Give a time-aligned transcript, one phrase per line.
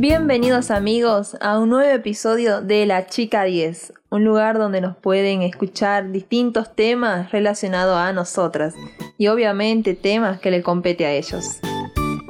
[0.00, 5.42] Bienvenidos amigos a un nuevo episodio de La Chica 10, un lugar donde nos pueden
[5.42, 8.72] escuchar distintos temas relacionados a nosotras
[9.18, 11.60] y obviamente temas que le compete a ellos.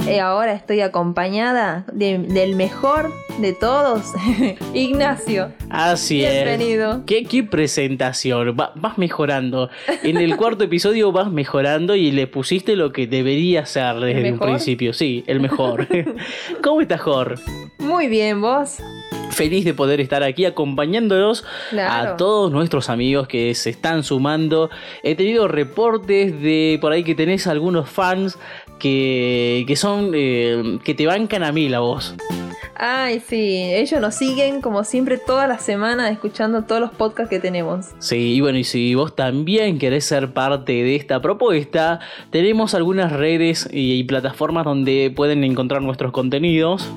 [0.09, 4.13] Y ahora estoy acompañada del mejor de todos,
[4.75, 5.53] Ignacio.
[5.69, 6.93] Así Bienvenido.
[6.93, 6.99] es.
[7.07, 8.57] ¿Qué, qué presentación.
[8.57, 9.71] vas mejorando.
[10.03, 14.39] En el cuarto episodio vas mejorando y le pusiste lo que debería ser desde un
[14.39, 14.93] principio.
[14.93, 15.87] Sí, el mejor.
[16.63, 17.39] ¿Cómo estás, Jor?
[17.79, 18.79] Muy bien, vos
[19.31, 21.45] feliz de poder estar aquí acompañándolos
[21.79, 24.71] a todos nuestros amigos que se están sumando.
[25.03, 28.39] He tenido reportes de por ahí que tenés algunos fans
[28.81, 32.17] que, que son eh, que te bancan a mí la voz.
[32.83, 37.39] Ay, sí, ellos nos siguen como siempre toda la semana escuchando todos los podcasts que
[37.39, 37.89] tenemos.
[37.99, 43.13] Sí, y bueno, y si vos también querés ser parte de esta propuesta, tenemos algunas
[43.13, 46.91] redes y plataformas donde pueden encontrar nuestros contenidos.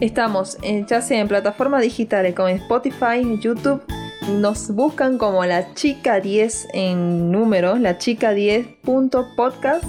[0.00, 3.82] Estamos ya sea en plataformas digitales como Spotify, YouTube.
[4.28, 9.84] Nos buscan como la chica 10 en números, la chica 10.podcast.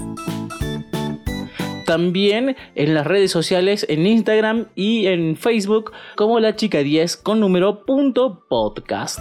[1.86, 7.38] También en las redes sociales, en Instagram y en Facebook como la chica 10 con
[7.38, 9.20] número punto podcast.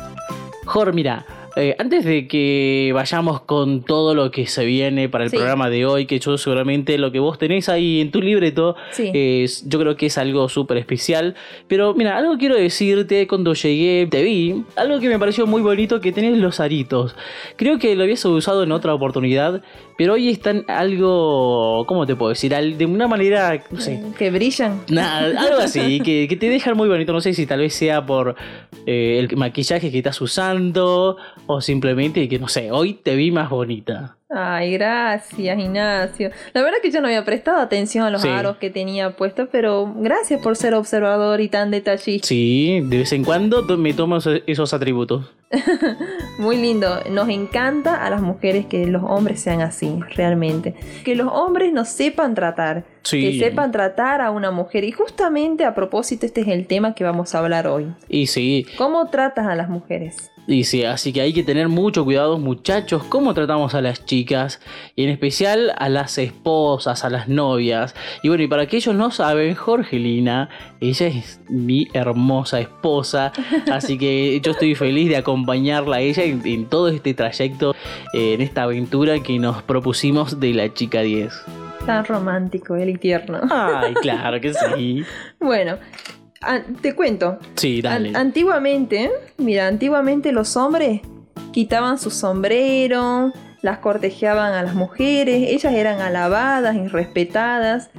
[0.65, 1.27] Jor, mira,
[1.57, 5.85] eh, antes de que vayamos con todo lo que se viene para el programa de
[5.85, 9.95] hoy, que yo seguramente lo que vos tenés ahí en tu libreto, es, yo creo
[9.95, 11.35] que es algo súper especial.
[11.67, 16.01] Pero mira, algo quiero decirte cuando llegué, te vi, algo que me pareció muy bonito,
[16.01, 17.15] que tenés los aritos.
[17.55, 19.63] Creo que lo habías usado en otra oportunidad,
[19.97, 22.53] pero hoy están algo, ¿cómo te puedo decir?
[22.53, 24.01] De una manera, no sé.
[24.17, 24.81] Que brillan.
[24.89, 27.13] algo así, que, te dejan muy bonito.
[27.13, 28.35] No sé si tal vez sea por
[28.85, 33.49] eh, el maquillaje que estás usando o simplemente que, no sé, hoy te vi más
[33.49, 34.17] bonita.
[34.29, 36.31] Ay, gracias, Ignacio.
[36.53, 39.93] La verdad que yo no había prestado atención a los aros que tenía puestos, pero
[39.95, 42.27] gracias por ser observador y tan detallista.
[42.27, 45.31] Sí, de vez en cuando me tomo esos atributos.
[46.37, 47.01] Muy lindo.
[47.09, 50.75] Nos encanta a las mujeres que los hombres sean así, realmente.
[51.03, 52.83] Que los hombres nos sepan tratar.
[53.09, 54.83] Que sepan tratar a una mujer.
[54.83, 57.93] Y justamente a propósito, este es el tema que vamos a hablar hoy.
[58.09, 58.65] Y sí.
[58.77, 60.31] ¿Cómo tratas a las mujeres?
[60.47, 64.61] Dice, así que hay que tener mucho cuidado muchachos, cómo tratamos a las chicas,
[64.95, 67.95] y en especial a las esposas, a las novias.
[68.21, 70.49] Y bueno, y para que ellos no saben, Jorgelina,
[70.81, 73.33] ella es mi hermosa esposa,
[73.71, 77.75] así que yo estoy feliz de acompañarla a ella en, todo este trayecto,
[78.13, 81.33] en esta aventura que nos propusimos de la chica 10.
[81.85, 83.41] Tan romántico, el tierno.
[83.49, 85.03] Ay, claro que sí.
[85.39, 85.77] bueno,
[86.81, 87.37] te cuento.
[87.55, 88.11] Sí, dale.
[88.15, 91.01] antiguamente, mira, antiguamente los hombres
[91.51, 93.31] quitaban su sombrero,
[93.61, 97.89] las cortejaban a las mujeres, ellas eran alabadas y respetadas.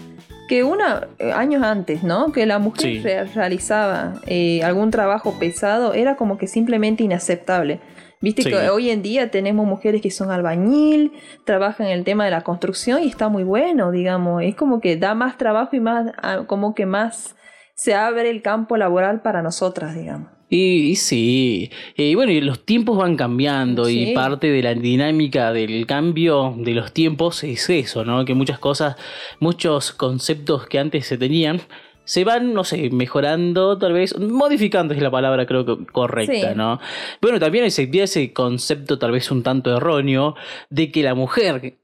[0.49, 2.33] Que una, eh, años antes, ¿no?
[2.33, 7.81] Que la mujer realizaba eh, algún trabajo pesado era como que simplemente inaceptable.
[8.21, 11.13] Viste que hoy en día tenemos mujeres que son albañil,
[11.45, 14.43] trabajan en el tema de la construcción y está muy bueno, digamos.
[14.43, 17.37] Es como que da más trabajo y más, ah, como que más
[17.75, 20.36] se abre el campo laboral para nosotras, digamos.
[20.49, 25.87] Y, sí, y bueno, y los tiempos van cambiando y parte de la dinámica del
[25.87, 28.25] cambio de los tiempos es eso, ¿no?
[28.25, 28.95] Que muchas cosas,
[29.41, 31.63] muchos conceptos que antes se tenían,
[32.05, 36.79] se van, no sé, mejorando, tal vez, modificando es la palabra creo que correcta, ¿no?
[37.21, 40.37] Bueno, también existía ese concepto tal vez un tanto erróneo
[40.71, 41.79] de que la mujer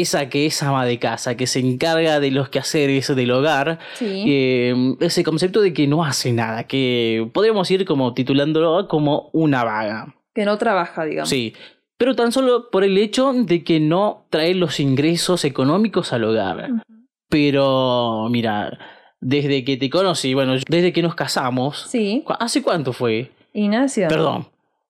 [0.00, 4.74] esa que es ama de casa, que se encarga de los quehaceres del hogar, eh,
[5.00, 10.14] ese concepto de que no hace nada, que podríamos ir como titulándolo como una vaga.
[10.34, 11.28] Que no trabaja, digamos.
[11.28, 11.54] Sí,
[11.96, 16.70] pero tan solo por el hecho de que no trae los ingresos económicos al hogar.
[17.28, 18.78] Pero, mira,
[19.20, 22.24] desde que te conocí, bueno, desde que nos casamos, sí.
[22.38, 23.32] ¿hace cuánto fue?
[23.52, 24.08] Ignacio.
[24.08, 24.46] Perdón,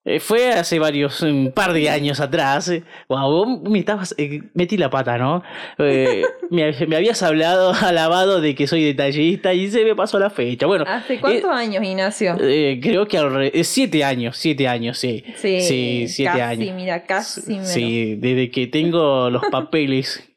[0.09, 2.71] eh, fue hace varios, un par de años atrás.
[3.07, 4.15] Wow, me estabas.
[4.17, 5.43] Eh, metí la pata, ¿no?
[5.77, 10.65] Eh, me, habías hablado, alabado de que soy detallista y se me pasó la fecha.
[10.65, 10.85] Bueno.
[10.87, 12.35] ¿Hace cuántos años, Ignacio?
[12.37, 15.23] creo que siete años, siete años, sí.
[15.35, 16.75] Sí, sí siete casi, años.
[16.75, 20.27] mira, casi Sí, desde que tengo los papeles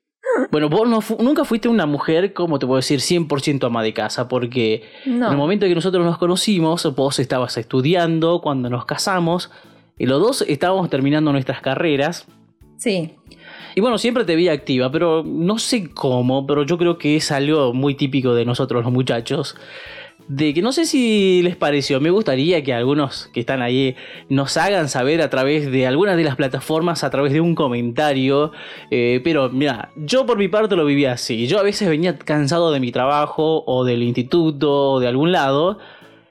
[0.50, 4.28] bueno, vos no nunca fuiste una mujer, como te puedo decir, 100% ama de casa,
[4.28, 9.50] porque en el momento que nosotros nos conocimos, vos estabas estudiando cuando nos casamos,
[9.98, 12.26] y los dos estábamos terminando nuestras carreras.
[12.76, 13.14] Sí.
[13.74, 17.30] Y bueno, siempre te vi activa, pero no sé cómo, pero yo creo que es
[17.32, 19.56] algo muy típico de nosotros los muchachos,
[20.28, 23.96] de que no sé si les pareció, me gustaría que algunos que están ahí
[24.28, 28.52] nos hagan saber a través de algunas de las plataformas, a través de un comentario,
[28.90, 32.72] eh, pero mira, yo por mi parte lo vivía así, yo a veces venía cansado
[32.72, 35.78] de mi trabajo o del instituto o de algún lado,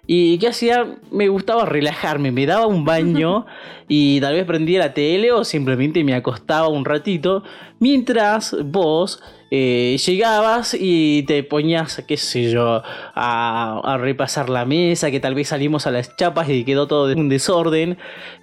[0.07, 3.45] y qué hacía, me gustaba relajarme, me daba un baño
[3.87, 7.43] y tal vez prendía la tele o simplemente me acostaba un ratito,
[7.79, 9.21] mientras vos
[9.53, 12.81] eh, llegabas y te ponías, qué sé yo,
[13.13, 17.27] a, repasar la mesa, que tal vez salimos a las chapas y quedó todo un
[17.27, 17.97] desorden.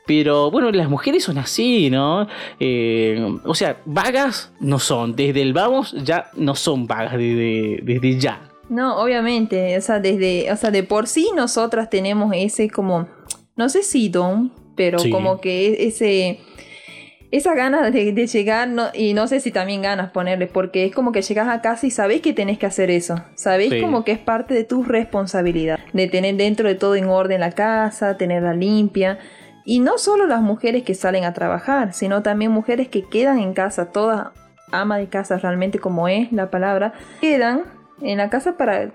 [0.07, 2.29] Pero bueno, las mujeres son así, ¿no?
[2.61, 5.17] Eh, o sea, vagas no son.
[5.17, 8.48] Desde el vamos ya no son vagas desde, desde ya.
[8.69, 9.77] No, obviamente.
[9.77, 13.09] O sea, desde, o sea, de por sí nosotras tenemos ese como,
[13.57, 16.41] no sé si don, pero como que e-, ese
[17.31, 21.21] esa ganas de, llegar, y no sé si también ganas ponerle, porque es como que
[21.21, 23.17] llegas a casa y sabés que tenés que hacer eso.
[23.35, 27.41] Sabés como que es parte de tu responsabilidad, de tener dentro de todo en orden
[27.41, 29.19] la casa, tenerla limpia.
[29.67, 33.53] Y no solo las mujeres que salen a trabajar, sino también mujeres que quedan en
[33.53, 34.29] casa, todas
[34.73, 37.65] ama de casa realmente como es la palabra, quedan
[38.01, 38.93] en la casa para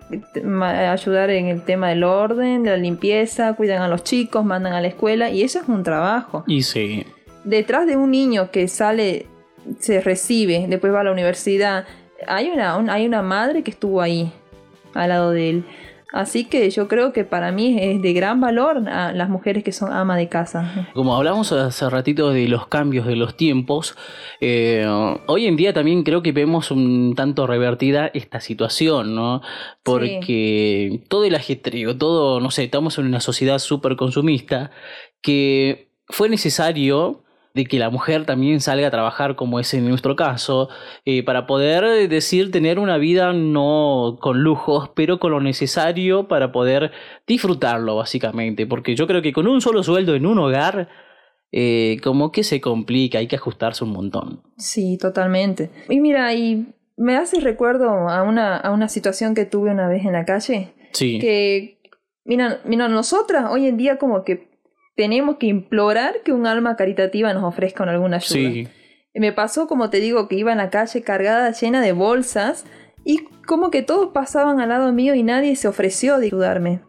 [0.92, 4.82] ayudar en el tema del orden, de la limpieza, cuidan a los chicos, mandan a
[4.82, 6.44] la escuela y eso es un trabajo.
[6.48, 7.06] Y sí
[7.44, 9.28] detrás de un niño que sale,
[9.80, 11.86] se recibe, después va a la universidad,
[12.28, 14.32] hay una, hay una madre que estuvo ahí,
[14.94, 15.66] al lado de él.
[16.14, 19.72] Así que yo creo que para mí es de gran valor a las mujeres que
[19.72, 20.92] son ama de casa.
[20.94, 23.98] Como hablamos hace ratito de los cambios de los tiempos,
[24.40, 24.86] eh,
[25.26, 29.42] hoy en día también creo que vemos un tanto revertida esta situación, ¿no?
[29.82, 34.70] Porque todo el ajetreo, todo, no sé, estamos en una sociedad súper consumista
[35.20, 40.16] que fue necesario de que la mujer también salga a trabajar como es en nuestro
[40.16, 40.70] caso,
[41.06, 46.52] eh, para poder decir tener una vida no con lujos, pero con lo necesario para
[46.52, 46.92] poder
[47.28, 50.90] disfrutarlo básicamente, porque yo creo que con un solo sueldo en un hogar,
[51.52, 54.42] eh, como que se complica, hay que ajustarse un montón.
[54.58, 55.70] Sí, totalmente.
[55.88, 60.06] Y mira, y me hace recuerdo a una, a una situación que tuve una vez
[60.06, 60.74] en la calle.
[60.94, 61.20] Sí.
[61.20, 61.80] Que,
[62.26, 64.53] mira, mira, nosotras hoy en día como que
[64.96, 68.70] tenemos que implorar que un alma caritativa nos ofrezca alguna ayuda.
[69.16, 72.66] Me pasó, como te digo, que iba en la calle cargada, llena de bolsas,
[73.06, 76.82] y como que todos pasaban al lado mío y nadie se ofreció de ayudarme.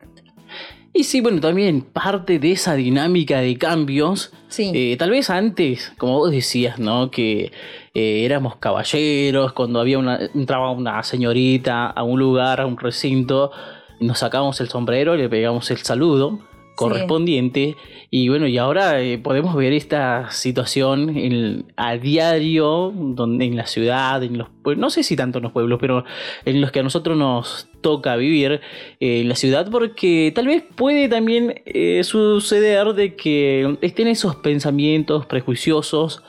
[0.96, 4.70] Y sí, bueno, también parte de esa dinámica de cambios, sí.
[4.72, 7.10] Eh, tal vez antes, como vos decías, ¿no?
[7.10, 7.50] Que
[7.94, 13.50] eh, éramos caballeros, cuando había una, entraba una señorita a un lugar, a un recinto,
[13.98, 16.38] nos sacábamos el sombrero, le pegamos el saludo
[16.74, 17.76] correspondiente.
[18.10, 23.66] Y bueno, y ahora eh, podemos ver esta situación en, a diario, donde, en la
[23.66, 26.04] ciudad, en los no sé si tanto en los pueblos, pero
[26.44, 28.60] en los que a nosotros nos toca vivir
[29.00, 34.36] eh, en la ciudad, porque tal vez puede también eh, suceder de que estén esos
[34.36, 36.22] pensamientos prejuiciosos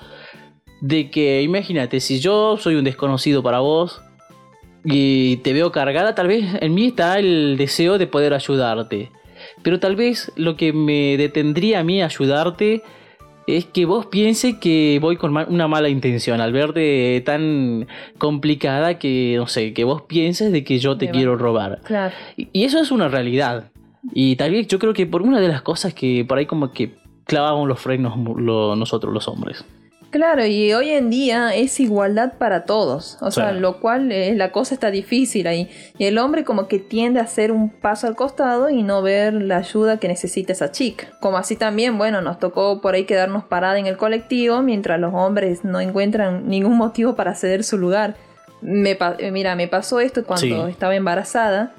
[0.82, 4.02] de que, imagínate, si yo soy un desconocido para vos,
[4.84, 9.12] y te veo cargada, tal vez en mí está el deseo de poder ayudarte.
[9.66, 12.84] Pero tal vez lo que me detendría a mí ayudarte
[13.48, 17.88] es que vos pienses que voy con una mala intención al verte tan
[18.20, 21.80] complicada que, no sé, que vos pienses de que yo te quiero robar.
[21.84, 22.14] Claro.
[22.38, 23.72] Y, eso es una realidad.
[24.14, 26.72] Y tal vez yo creo que por una de las cosas que por ahí como
[26.72, 29.66] que clavamos los frenos nosotros los hombres.
[30.16, 34.54] Claro, y hoy en día es igualdad para todos, o sea, lo cual eh, la
[34.54, 35.70] cosa está difícil ahí.
[35.98, 39.34] Y el hombre como que tiende a hacer un paso al costado y no ver
[39.34, 41.08] la ayuda que necesita esa chica.
[41.20, 45.13] Como así también, bueno, nos tocó por ahí quedarnos parada en el colectivo mientras los
[45.13, 48.16] hombres no encuentran ningún motivo para ceder su lugar.
[48.62, 51.74] Me eh, mira, me pasó esto cuando estaba embarazada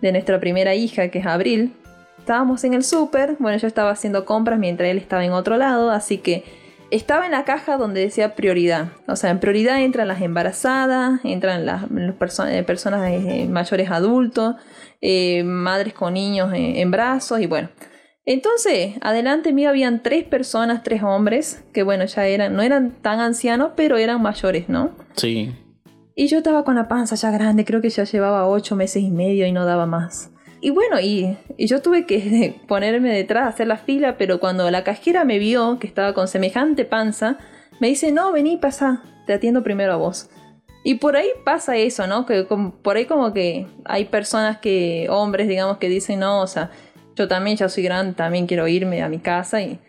[0.00, 1.74] de nuestra primera hija, que es Abril.
[2.18, 5.90] Estábamos en el súper, bueno, yo estaba haciendo compras mientras él estaba en otro lado,
[5.90, 6.61] así que
[6.92, 8.92] estaba en la caja donde decía prioridad.
[9.08, 14.56] O sea, en prioridad entran las embarazadas, entran las, eh, personas eh, mayores adultos,
[15.00, 17.70] eh, madres con niños en brazos y bueno.
[18.24, 23.18] Entonces, adelante mío habían tres personas, tres hombres, que bueno, ya eran, no eran tan
[23.20, 24.92] ancianos, pero eran mayores, ¿no?
[25.16, 25.52] Sí.
[26.14, 29.10] Y yo estaba con la panza ya grande, creo que ya llevaba ocho meses y
[29.10, 30.31] medio y no daba más.
[30.64, 35.24] Y bueno, y, yo tuve que ponerme detrás, hacer la fila, pero cuando la cajera
[35.24, 37.36] me vio que estaba con semejante panza,
[37.80, 40.30] me dice, no, vení, pasa, te atiendo primero a vos.
[40.84, 42.26] Y por ahí pasa eso, ¿no?
[42.26, 46.70] Que por ahí como que hay personas que, hombres, digamos, que dicen, no, o sea,
[47.16, 49.80] yo también ya soy grande, también quiero irme a mi casa y,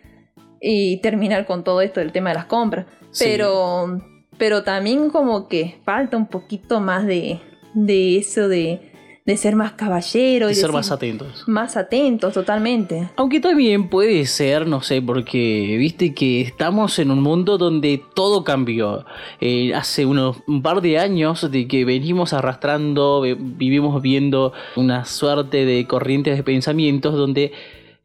[0.60, 2.86] y terminar con todo esto del tema de las compras.
[3.16, 4.00] Pero,
[4.38, 7.38] pero también como que falta un poquito más de,
[7.74, 8.93] de eso de
[9.24, 10.50] de ser más caballero.
[10.50, 11.44] y ser más atentos.
[11.46, 13.08] Más atentos, totalmente.
[13.16, 18.44] Aunque también puede ser, no sé, porque viste que estamos en un mundo donde todo
[18.44, 19.06] cambió.
[19.40, 25.64] Eh, hace unos, un par de años de que venimos arrastrando, vivimos viendo una suerte
[25.64, 27.52] de corrientes de pensamientos donde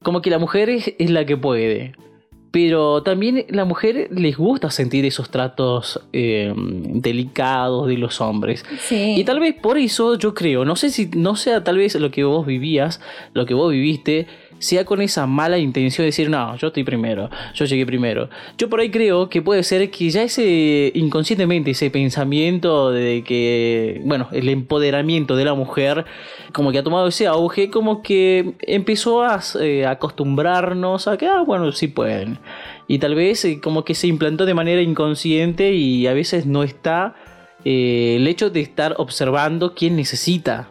[0.01, 1.93] como que la mujer es la que puede
[2.51, 8.65] pero también la mujer les gusta sentir esos tratos eh, delicados de los hombres.
[8.89, 12.09] Y tal vez por eso yo creo, no sé si no sea tal vez lo
[12.09, 13.01] que vos vivías,
[13.33, 14.27] lo que vos viviste,
[14.59, 18.29] sea con esa mala intención de decir, no, yo estoy primero, yo llegué primero.
[18.57, 24.01] Yo por ahí creo que puede ser que ya ese inconscientemente, ese pensamiento de que,
[24.05, 26.05] bueno, el empoderamiento de la mujer,
[26.53, 31.43] como que ha tomado ese auge, como que empezó a eh, acostumbrarnos a que, ah,
[31.45, 32.39] bueno, sí pueden.
[32.87, 36.63] Y tal vez eh, como que se implantó de manera inconsciente y a veces no
[36.63, 37.15] está
[37.65, 40.69] eh, el hecho de estar observando quién necesita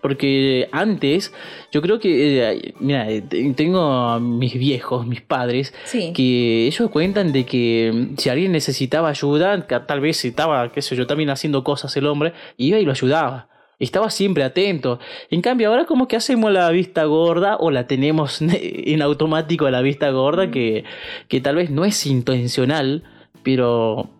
[0.00, 1.32] porque antes,
[1.72, 3.22] yo creo que, eh, mira, eh,
[3.54, 5.74] tengo a mis viejos, mis padres,
[6.14, 10.96] que ellos cuentan de que mm, si alguien necesitaba ayuda, tal vez estaba, qué sé
[10.96, 13.48] yo, también haciendo cosas el hombre, iba y lo ayudaba.
[13.78, 15.00] Estaba siempre atento.
[15.30, 19.70] En cambio, ahora como que hacemos la vista gorda o la tenemos en automático a
[19.70, 20.84] la vista gorda, que,
[21.28, 23.02] que tal vez no es intencional,
[23.42, 24.10] pero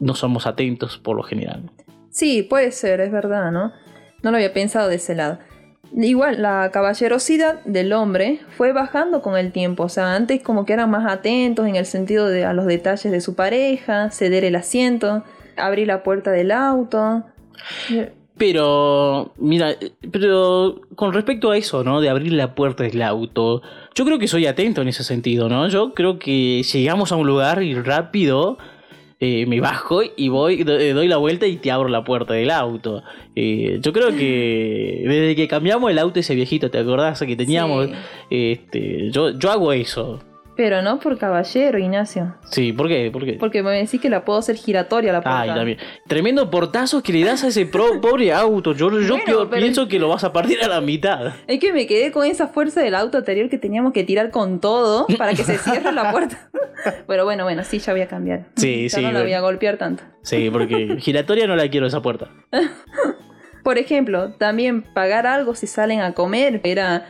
[0.00, 1.70] no somos atentos por lo general.
[2.10, 3.72] Sí, puede ser, es verdad, ¿no?
[4.22, 5.38] No lo había pensado de ese lado.
[5.96, 9.84] Igual, la caballerosidad del hombre fue bajando con el tiempo.
[9.84, 13.10] O sea, antes como que eran más atentos en el sentido de a los detalles
[13.10, 15.24] de su pareja, ceder el asiento,
[15.56, 17.24] abrir la puerta del auto.
[18.36, 19.74] Pero, mira,
[20.12, 22.00] pero con respecto a eso, ¿no?
[22.00, 23.60] De abrir la puerta del auto,
[23.94, 25.68] yo creo que soy atento en ese sentido, ¿no?
[25.68, 28.58] Yo creo que llegamos a un lugar y rápido
[29.22, 32.50] eh, me bajo y voy, eh, doy la vuelta y te abro la puerta del
[32.50, 33.02] auto.
[33.36, 37.20] Eh, yo creo que desde que cambiamos el auto ese viejito, ¿te acordás?
[37.20, 37.90] Que teníamos,
[38.30, 40.20] este, yo, yo hago eso.
[40.60, 42.34] Pero no por caballero, Ignacio.
[42.50, 43.10] Sí, ¿por qué?
[43.40, 45.40] Porque me decís que la puedo hacer giratoria la puerta.
[45.40, 45.78] Ay, también.
[46.06, 47.64] Tremendo portazo que le das a ese
[48.02, 48.74] pobre auto.
[48.74, 48.90] Yo,
[49.48, 51.32] pienso que lo vas a partir a la mitad.
[51.46, 54.60] Es que me quedé con esa fuerza del auto anterior que teníamos que tirar con
[54.60, 56.50] todo para que se cierre la puerta.
[57.06, 58.48] Pero bueno, bueno, sí, ya voy a cambiar.
[58.56, 59.02] Sí, ya sí.
[59.02, 60.02] No la voy a golpear tanto.
[60.20, 62.28] Sí, porque giratoria no la quiero esa puerta.
[63.64, 66.60] Por ejemplo, también pagar algo si salen a comer.
[66.64, 67.06] Era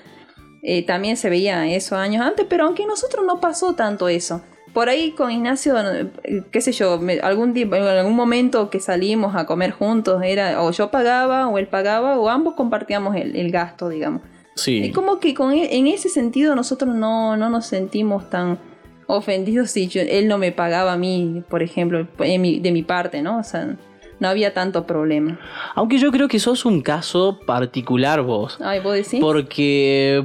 [0.62, 4.42] eh, también se veía eso años antes, pero aunque nosotros no pasó tanto eso.
[4.72, 9.46] Por ahí con Ignacio, eh, qué sé yo, algún en algún momento que salimos a
[9.46, 14.22] comer juntos, era o yo pagaba o él pagaba o ambos compartíamos el, gasto, digamos.
[14.54, 14.84] Sí.
[14.84, 18.58] Es como que con, e, en ese sentido nosotros no, no nos sentimos tan
[19.06, 23.38] ofendidos si él no me pagaba a mí, por ejemplo, de mi parte, ¿no?
[23.38, 23.76] O sea,
[24.20, 25.40] no había tanto problema.
[25.74, 28.58] Aunque yo creo que sos un caso particular vos.
[28.60, 29.20] Ay, ¿vos decís?
[29.20, 30.24] Porque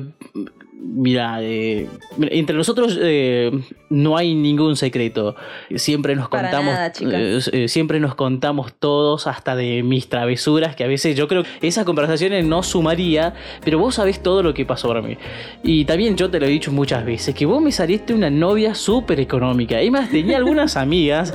[0.77, 1.87] Mira, eh,
[2.19, 3.51] entre nosotros eh,
[3.89, 5.35] no hay ningún secreto.
[5.75, 11.15] Siempre nos contamos, eh, siempre nos contamos todos, hasta de mis travesuras, que a veces
[11.15, 15.01] yo creo que esas conversaciones no sumaría, pero vos sabés todo lo que pasó para
[15.01, 15.17] mí.
[15.63, 18.75] Y también yo te lo he dicho muchas veces, que vos me saliste una novia
[18.75, 19.81] súper económica.
[19.81, 21.33] Y más, tenía algunas amigas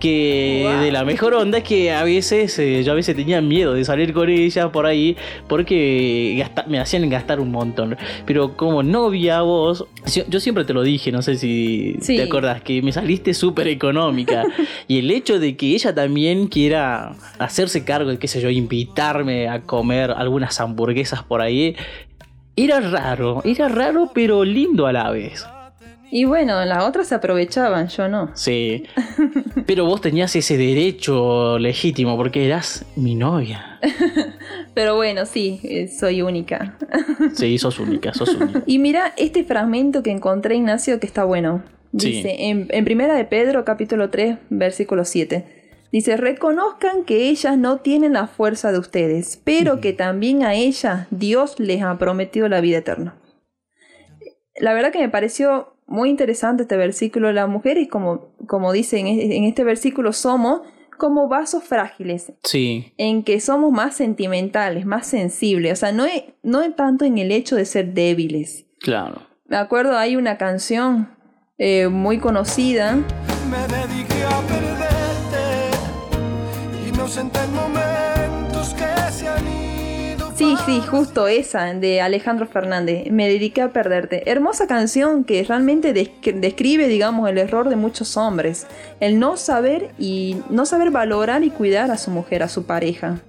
[0.00, 4.12] que de la mejor onda que a veces, yo a veces tenía miedo de salir
[4.12, 5.16] con ellas por ahí,
[5.48, 7.96] porque me hacían gastar un montón.
[8.26, 9.86] Pero como novia vos,
[10.28, 14.44] yo, siempre te lo dije, no sé si te acordás, que me saliste súper económica.
[14.88, 19.48] y el hecho de que ella también quiera hacerse cargo de, qué sé yo, invitarme
[19.48, 21.76] a comer algunas hamburguesas por ahí,
[22.56, 25.46] era raro, era raro pero lindo a la vez.
[26.14, 28.30] Y bueno, las otras se aprovechaban, yo no.
[28.34, 28.84] Sí.
[29.66, 33.80] Pero vos tenías ese derecho legítimo porque eras mi novia.
[34.74, 36.76] Pero bueno, sí, eh, soy única.
[37.32, 38.62] Sí, sos única, sos única.
[38.66, 41.64] Y mira este fragmento que encontré, Ignacio, que está bueno.
[41.92, 45.46] Dice, en, en Primera de Pedro, capítulo 3, versículo 7.
[45.92, 51.06] Dice, reconozcan que ellas no tienen la fuerza de ustedes, pero que también a ellas
[51.10, 53.16] Dios les ha prometido la vida eterna.
[54.60, 57.30] La verdad que me pareció muy interesante este versículo.
[57.32, 60.62] Las mujeres, como, como dice en este versículo, somos
[61.02, 62.32] como vasos frágiles.
[62.44, 62.92] Sí.
[62.96, 65.72] En que somos más sentimentales, más sensibles.
[65.72, 68.66] O sea, no es, no es tanto en el hecho de ser débiles.
[68.80, 69.20] Claro.
[69.46, 71.10] Me acuerdo, hay una canción
[71.58, 72.94] eh, muy conocida.
[72.94, 75.76] Me dediqué a perderte,
[76.88, 78.11] inocente se han
[80.42, 83.08] Sí, sí, justo esa, de Alejandro Fernández.
[83.12, 84.28] Me dediqué a perderte.
[84.28, 88.66] Hermosa canción que realmente describe, digamos, el error de muchos hombres.
[88.98, 93.20] El no saber y no saber valorar y cuidar a su mujer, a su pareja.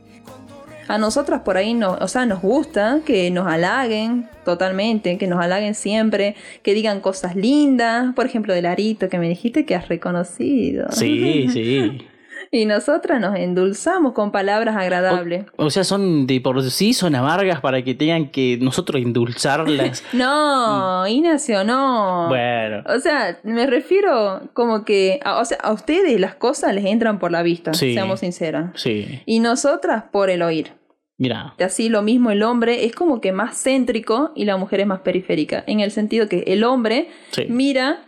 [0.87, 5.39] A nosotras por ahí no, o sea, nos gusta que nos halaguen totalmente, que nos
[5.39, 9.87] halaguen siempre, que digan cosas lindas, por ejemplo, del arito que me dijiste que has
[9.87, 10.91] reconocido.
[10.91, 12.07] Sí, sí.
[12.51, 15.45] Y nosotras nos endulzamos con palabras agradables.
[15.55, 20.03] O, sea, son de por sí, son amargas para que tengan que nosotros endulzarlas.
[20.13, 22.27] no, Ignacio, no.
[22.27, 22.83] Bueno.
[22.87, 27.31] O sea, me refiero como que, o sea, a ustedes las cosas les entran por
[27.31, 28.71] la vista, seamos sinceras.
[28.75, 29.21] Sí.
[29.25, 30.71] Y nosotras por el oír.
[31.17, 31.55] Mira.
[31.59, 35.01] Así lo mismo el hombre es como que más céntrico y la mujer es más
[35.01, 37.09] periférica, en el sentido que el hombre
[37.47, 38.05] mira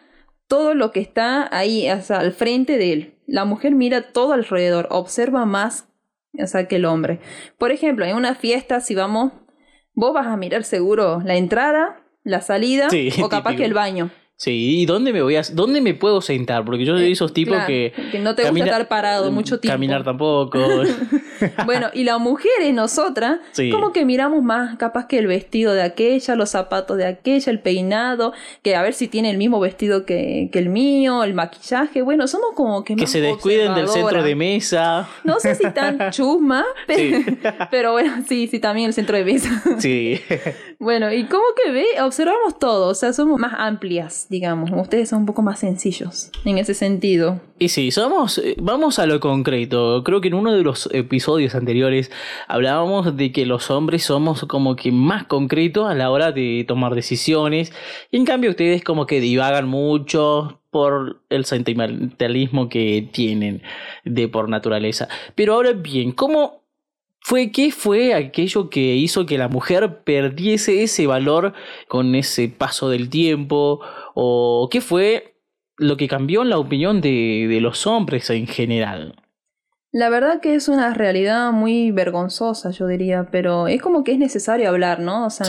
[0.48, 4.34] todo lo que está ahí, o sea, al frente de él la mujer mira todo
[4.34, 5.88] alrededor, observa más
[6.38, 7.20] o sea, que el hombre.
[7.58, 9.32] Por ejemplo, en una fiesta, si vamos,
[9.94, 12.90] vos vas a mirar seguro la entrada, la salida
[13.24, 14.10] o capaz que el baño.
[14.38, 16.66] Sí, ¿y dónde me voy a dónde me puedo sentar?
[16.66, 19.76] Porque yo soy de esos tipos que que no te gusta estar parado mucho tiempo.
[19.76, 20.60] Caminar tampoco.
[21.66, 23.40] bueno, y las mujeres, nosotras,
[23.72, 27.62] como que miramos más capaz que el vestido de aquella, los zapatos de aquella, el
[27.62, 32.02] peinado, que a ver si tiene el mismo vestido que, que el mío, el maquillaje.
[32.02, 35.08] Bueno, somos como que Que se descuiden del centro de mesa.
[35.24, 37.20] No sé si tan chusma, pero,
[37.72, 39.64] pero bueno, sí, sí, también el centro de mesa.
[39.80, 40.20] Sí.
[40.78, 44.72] bueno, y como que ve, observamos todo, o sea, somos más amplias digamos.
[44.72, 47.42] Ustedes son un poco más sencillos en ese sentido.
[47.58, 50.04] Y sí, somos, eh, vamos a lo concreto.
[50.04, 52.12] Creo que en uno de los episodios anteriores
[52.48, 56.96] hablábamos de que los hombres somos como que más concretos a la hora de tomar
[56.96, 57.72] decisiones.
[58.12, 63.62] Y en cambio ustedes como que divagan mucho por el sentimentalismo que tienen
[64.04, 65.08] de por naturaleza.
[65.34, 66.65] Pero ahora bien, ¿cómo
[67.28, 71.54] fue qué fue aquello que hizo que la mujer perdiese ese valor
[71.88, 73.80] con ese paso del tiempo
[74.14, 75.34] o qué fue
[75.76, 79.16] lo que cambió en la opinión de, los hombres en general.
[79.92, 84.20] La verdad que es una realidad muy vergonzosa, yo diría, pero es como que es
[84.20, 85.26] necesario hablar, ¿no?
[85.26, 85.48] O sea,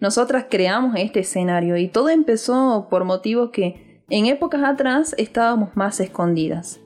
[0.00, 6.00] nosotras creamos este escenario y todo empezó por motivos que en épocas atrás estábamos más
[6.00, 6.80] escondidas.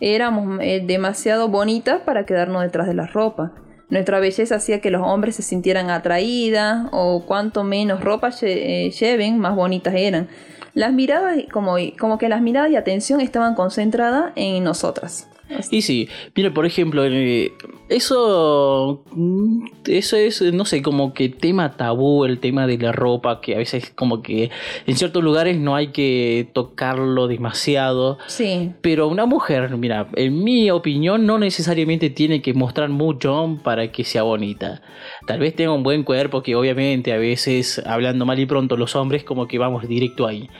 [0.00, 3.60] Éramos eh, demasiado bonitas para quedarnos detrás de la ropa.
[3.94, 9.38] Nuestra belleza hacía que los hombres se sintieran atraídas o cuanto menos ropa eh, lleven,
[9.38, 10.26] más bonitas eran.
[10.74, 15.28] Las miradas, como, como que las miradas y atención estaban concentradas en nosotras.
[15.70, 17.52] Y sí, mira, por ejemplo, eh,
[17.88, 23.40] eso, mm, eso es, no sé, como que tema tabú, el tema de la ropa,
[23.40, 24.50] que a veces como que
[24.86, 28.18] en ciertos lugares no hay que tocarlo demasiado.
[28.26, 28.72] Sí.
[28.80, 34.04] Pero una mujer, mira, en mi opinión no necesariamente tiene que mostrar mucho para que
[34.04, 34.82] sea bonita.
[35.26, 38.94] Tal vez tenga un buen cuerpo, que obviamente a veces, hablando mal y pronto, los
[38.94, 40.50] hombres como que vamos directo ahí.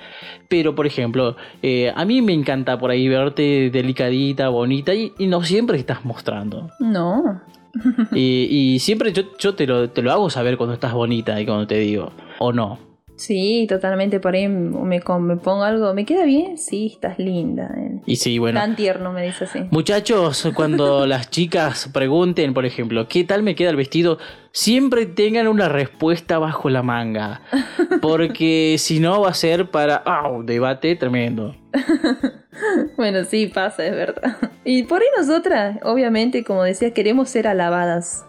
[0.48, 5.42] Pero, por ejemplo, eh, a mí me encanta por ahí verte delicadita, bonita y, no
[5.42, 6.70] siempre estás mostrando.
[6.78, 7.42] No.
[8.12, 11.66] y, siempre yo, yo te, lo, te lo hago saber cuando estás bonita y cuando
[11.66, 12.93] te digo, o no.
[13.16, 14.18] Sí, totalmente.
[14.20, 15.94] Por ahí me, me, pongo algo.
[15.94, 16.58] ¿Me queda bien?
[16.58, 17.72] Sí, estás linda.
[17.76, 18.00] Eh.
[18.06, 18.58] Y sí, bueno.
[18.58, 19.60] Tan tierno me dice así.
[19.70, 24.18] Muchachos, cuando las chicas pregunten, por ejemplo, ¿qué tal me queda el vestido?
[24.52, 27.42] Siempre tengan una respuesta bajo la manga.
[28.00, 30.02] Porque si no va a ser para.
[30.04, 30.30] ¡Ah!
[30.42, 31.54] debate tremendo.
[32.96, 34.36] bueno, sí, pasa, es verdad.
[34.64, 38.24] Y por ahí nosotras, obviamente, como decía, queremos ser alabadas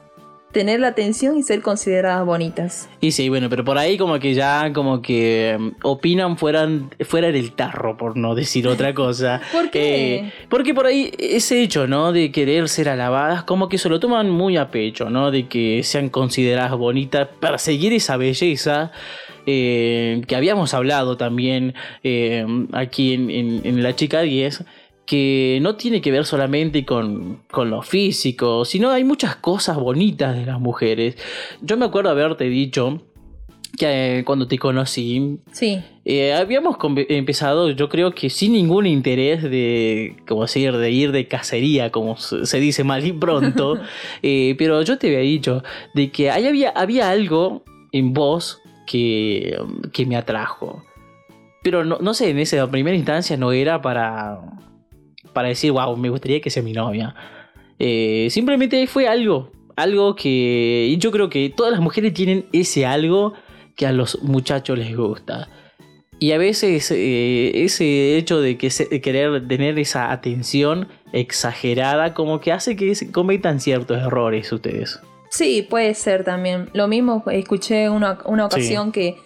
[0.56, 2.90] tener la atención y ser consideradas bonitas.
[3.02, 6.66] Y sí, bueno, pero por ahí como que ya como que mm, opinan fuera,
[7.02, 9.42] fuera del tarro, por no decir otra cosa.
[9.52, 10.16] ¿Por qué?
[10.16, 12.14] Eh, porque por ahí ese hecho, ¿no?
[12.14, 15.30] De querer ser alabadas, como que se lo toman muy a pecho, ¿no?
[15.30, 18.94] De que sean consideradas bonitas para seguir esa belleza.
[19.48, 24.64] Eh, que habíamos hablado también eh, aquí en, en La Chica 10
[25.06, 30.36] que no tiene que ver solamente con, con, lo físico, sino hay muchas cosas bonitas
[30.36, 31.16] de las mujeres.
[31.62, 33.02] Yo me acuerdo haberte dicho
[33.76, 35.84] que eh, cuando te conocí, sí.
[36.06, 36.78] Eh, habíamos
[37.10, 42.18] empezado, yo creo que sin ningún interés de, como decir, de ir de cacería, como
[42.18, 43.80] se dice mal y pronto,
[44.24, 45.64] eh, pero yo te había dicho
[45.94, 49.58] de que había, había algo en vos que,
[49.92, 50.84] que me atrajo.
[51.64, 54.40] Pero no, no sé, en esa primera instancia no era para
[55.36, 57.14] para decir, wow, me gustaría que sea mi novia.
[57.78, 63.34] Eh, simplemente fue algo, algo que yo creo que todas las mujeres tienen ese algo
[63.76, 65.50] que a los muchachos les gusta.
[66.18, 68.70] Y a veces eh, ese hecho de, que
[69.02, 75.02] querer tener esa atención exagerada como que hace que cometan ciertos errores ustedes.
[75.30, 76.70] Sí, puede ser también.
[76.72, 79.18] Lo mismo escuché una, una ocasión que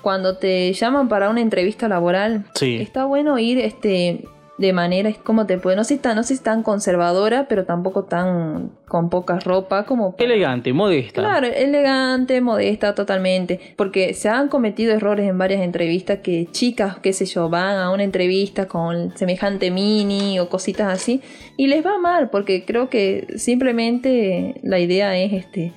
[0.00, 4.24] cuando te llaman para una entrevista laboral, está bueno ir este,
[4.58, 8.04] de manera, como te puede, no sé, tan, no sé si tan conservadora, pero tampoco
[8.04, 10.16] tan con poca ropa como...
[10.18, 11.22] Elegante, modesta.
[11.22, 17.12] Claro, elegante, modesta totalmente, porque se han cometido errores en varias entrevistas que chicas, qué
[17.12, 21.22] sé yo, van a una entrevista con semejante mini o cositas así
[21.56, 25.72] y les va mal, porque creo que simplemente la idea es este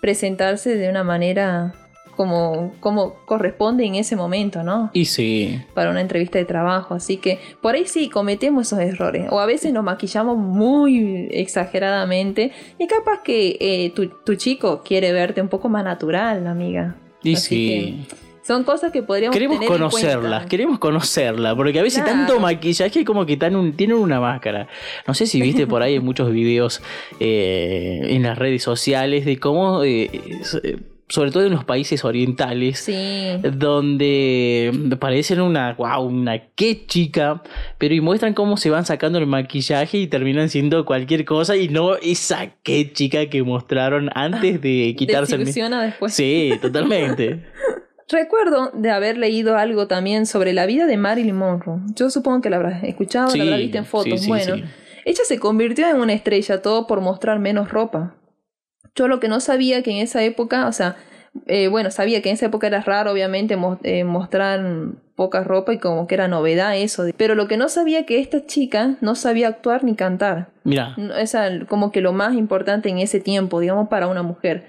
[0.00, 1.74] presentarse de una manera
[2.16, 4.90] como, como corresponde en ese momento, ¿no?
[4.92, 5.60] Y sí.
[5.74, 6.94] Para una entrevista de trabajo.
[6.94, 9.26] Así que por ahí sí cometemos esos errores.
[9.30, 12.52] O a veces nos maquillamos muy exageradamente.
[12.78, 16.96] Y capaz que eh, tu, chico quiere verte un poco más natural, amiga.
[17.22, 18.04] Y sí.
[18.42, 23.36] son cosas que podríamos queremos conocerlas, queremos conocerla, porque a veces tanto maquillaje como que
[23.36, 24.66] tan tienen una máscara.
[25.06, 26.82] No sé si viste por ahí en muchos videos
[27.20, 30.10] eh, en las redes sociales de cómo eh,
[31.12, 32.90] sobre todo en los países orientales,
[33.52, 37.42] donde parecen una, wow, una qué chica,
[37.76, 41.68] pero y muestran cómo se van sacando el maquillaje y terminan siendo cualquier cosa y
[41.68, 46.14] no esa qué chica que mostraron antes de quitarse el después.
[46.14, 47.44] Sí, totalmente.
[48.08, 51.80] Recuerdo de haber leído algo también sobre la vida de Marilyn Monroe.
[51.94, 54.26] Yo supongo que la habrás escuchado, la habrás visto en fotos.
[54.26, 54.54] bueno,
[55.04, 58.14] ella se convirtió en una estrella todo por mostrar menos ropa.
[58.94, 60.96] Yo lo que no sabía que en esa época, o sea,
[61.46, 64.60] eh, bueno, sabía que en esa época era raro, obviamente, eh, mostrar
[65.16, 67.04] poca ropa y como que era novedad eso.
[67.16, 70.52] Pero lo que no sabía que esta chica no sabía actuar ni cantar.
[70.64, 70.94] Mira.
[71.18, 71.36] Es
[71.68, 74.66] como que lo más importante en ese tiempo, digamos, para una mujer.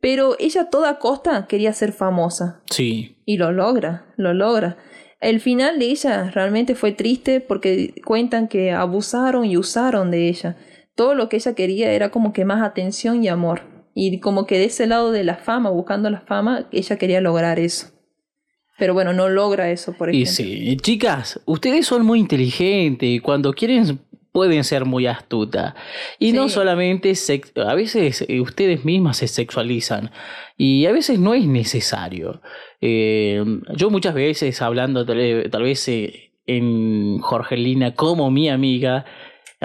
[0.00, 2.62] Pero ella a toda costa quería ser famosa.
[2.70, 3.22] Sí.
[3.24, 4.76] Y lo logra, lo logra.
[5.20, 10.56] El final de ella realmente fue triste porque cuentan que abusaron y usaron de ella
[10.94, 13.62] todo lo que ella quería era como que más atención y amor.
[13.94, 17.58] Y como que de ese lado de la fama, buscando la fama, ella quería lograr
[17.58, 17.88] eso.
[18.76, 20.30] Pero bueno, no logra eso, por ejemplo.
[20.30, 24.00] Y sí, chicas, ustedes son muy inteligentes y cuando quieren
[24.34, 25.74] pueden ser muy astutas.
[26.18, 27.12] Y no solamente,
[27.64, 30.10] a veces eh, ustedes mismas se sexualizan
[30.58, 32.42] y a veces no es necesario.
[32.80, 33.44] Eh,
[33.76, 39.04] yo muchas veces hablando tal, tal vez eh, en Jorgelina como mi amiga,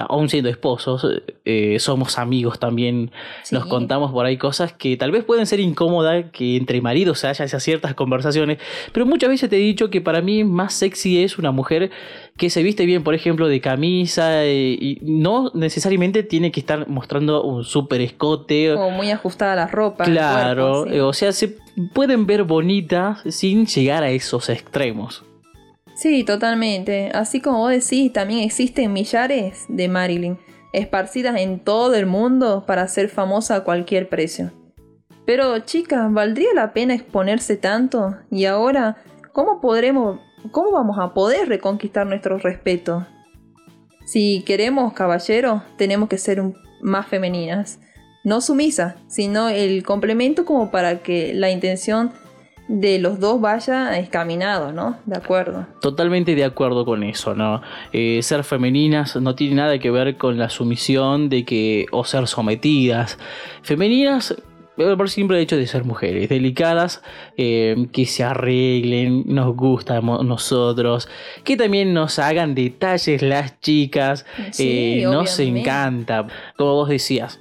[0.07, 1.05] aún siendo esposos,
[1.45, 3.11] eh, somos amigos también,
[3.51, 7.27] nos contamos por ahí cosas que tal vez pueden ser incómodas, que entre maridos se
[7.27, 8.59] haya esas ciertas conversaciones,
[8.93, 11.91] pero muchas veces te he dicho que para mí más sexy es una mujer
[12.37, 16.87] que se viste bien, por ejemplo, de camisa eh, y no necesariamente tiene que estar
[16.87, 18.73] mostrando un súper escote.
[18.73, 20.05] O muy ajustada la ropa.
[20.05, 21.57] Claro, eh, o sea, se
[21.93, 25.23] pueden ver bonitas sin llegar a esos extremos.
[25.99, 27.11] Sí, totalmente.
[27.13, 30.37] Así como vos decís, también existen millares de Marilyn,
[30.71, 34.53] esparcidas en todo el mundo para ser famosa a cualquier precio.
[35.25, 38.15] Pero chicas, ¿valdría la pena exponerse tanto?
[38.31, 38.95] Y ahora,
[39.33, 43.05] ¿cómo podremos, cómo vamos a poder reconquistar nuestro respeto?
[44.05, 46.41] Si queremos caballeros, tenemos que ser
[46.81, 47.77] más femeninas.
[48.23, 52.13] No sumisas, sino el complemento como para que la intención
[52.69, 54.99] de los dos vaya escaminado, ¿no?
[55.05, 55.65] De acuerdo.
[55.81, 57.61] Totalmente de acuerdo con eso, ¿no?
[57.91, 62.27] Eh, ser femeninas no tiene nada que ver con la sumisión de que o ser
[62.27, 63.17] sometidas.
[63.63, 64.35] Femeninas
[64.77, 67.01] eh, por simple hecho de ser mujeres delicadas,
[67.37, 71.09] eh, que se arreglen, nos gustan nosotros,
[71.43, 74.27] que también nos hagan detalles las chicas,
[75.03, 77.39] nos encanta, como vos decías,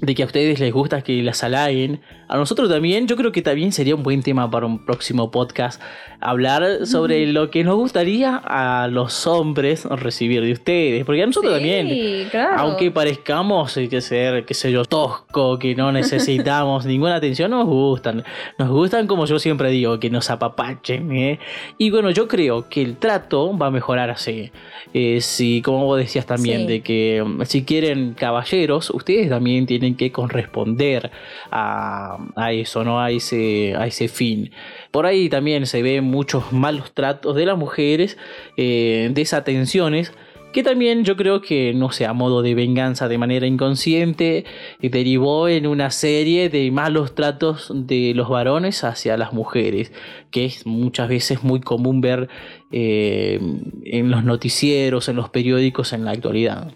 [0.00, 2.00] de que a ustedes les gusta que las halaguen.
[2.28, 5.80] A nosotros también, yo creo que también sería un buen tema para un próximo podcast
[6.20, 11.04] hablar sobre lo que nos gustaría a los hombres recibir de ustedes.
[11.04, 16.86] Porque a nosotros también, aunque parezcamos que ser, qué sé yo, tosco, que no necesitamos
[16.86, 18.24] ninguna atención, nos gustan.
[18.58, 21.12] Nos gustan, como yo siempre digo, que nos apapachen.
[21.12, 21.38] ¿eh?
[21.78, 24.50] Y bueno, yo creo que el trato va a mejorar así.
[24.92, 29.96] Eh, si, como vos decías también, de que mm, si quieren caballeros, ustedes también tienen
[29.96, 31.10] que corresponder
[31.50, 32.18] a,
[32.52, 33.00] eso, ¿no?
[33.00, 34.50] A ese, a ese fin.
[34.90, 38.16] Por ahí también se ven muchos malos tratos de las mujeres,
[38.56, 40.12] eh, desatenciones
[40.54, 44.44] que también yo creo que, no sé, a modo de venganza de manera inconsciente,
[44.80, 49.92] eh, derivó en una serie de malos tratos de los varones hacia las mujeres,
[50.30, 52.28] que es muchas veces muy común ver
[52.70, 53.40] eh,
[53.84, 56.72] en los noticieros, en los periódicos en la actualidad.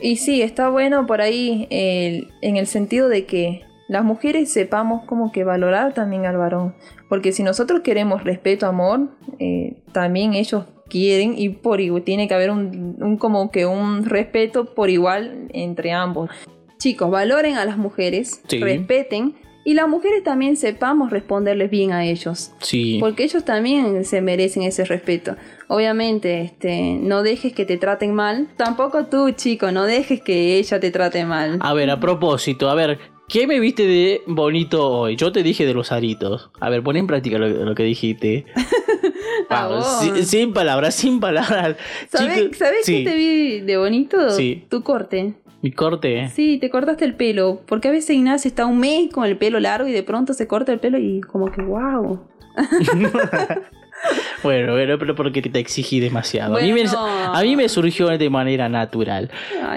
[0.00, 5.32] Y sí, está bueno por ahí en el sentido de que las mujeres sepamos como
[5.32, 6.76] que valorar también al varón.
[7.08, 9.08] Porque si nosotros queremos respeto, amor,
[9.40, 14.76] eh, también ellos quieren y por igual tiene que haber un, como que un respeto
[14.76, 16.30] por igual entre ambos.
[16.78, 22.52] Chicos, valoren a las mujeres, respeten y las mujeres también sepamos responderles bien a ellos.
[22.60, 22.98] Sí.
[23.00, 25.34] Porque ellos también se merecen ese respeto.
[25.66, 28.46] Obviamente, este, no dejes que te traten mal.
[28.56, 31.58] Tampoco tú, chico, no dejes que ella te trate mal.
[31.60, 33.00] A ver, a propósito, a ver,
[33.30, 35.16] ¿qué me viste de bonito hoy?
[35.16, 36.50] Yo te dije de los aritos.
[36.60, 38.44] A ver, pon en práctica lo, que dijiste.
[39.50, 39.86] Vamos,
[40.24, 41.76] sin, palabras, sin palabras.
[42.08, 44.30] ¿Sabes, ¿sabes qué te vi de bonito?
[44.30, 44.64] Sí.
[44.68, 45.34] Tu corte.
[45.62, 46.28] Mi corte.
[46.28, 47.60] Sí, te cortaste el pelo.
[47.66, 50.46] Porque a veces Ignacio está un mes con el pelo largo y de pronto se
[50.46, 52.20] corta el pelo y como que wow.
[54.42, 56.56] Bueno, pero porque te exigí demasiado.
[56.56, 59.30] a, mí me, surgió de manera natural.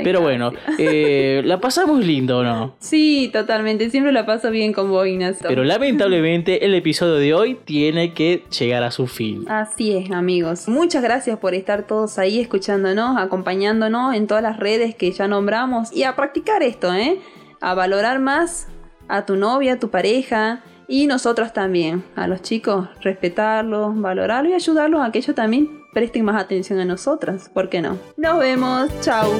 [0.03, 2.75] pero bueno, eh, la pasamos lindo, ¿no?
[2.79, 3.89] Sí, totalmente.
[3.89, 5.37] Siempre la paso bien con boinas.
[5.45, 9.45] Pero lamentablemente el episodio de hoy tiene que llegar a su fin.
[9.49, 10.67] Así es, amigos.
[10.67, 15.91] Muchas gracias por estar todos ahí escuchándonos, acompañándonos en todas las redes que ya nombramos
[15.91, 17.19] y a practicar esto, ¿eh?
[17.59, 18.67] A valorar más
[19.07, 24.55] a tu novia, a tu pareja y nosotros también, a los chicos, respetarlos, valorarlos y
[24.55, 27.49] ayudarlos a que ellos también presten más atención a nosotras.
[27.53, 27.97] ¿Por qué no?
[28.17, 29.31] Nos vemos, chao.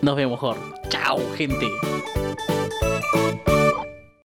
[0.00, 0.60] Nos vemos, Jorge.
[0.88, 1.66] Chao, gente.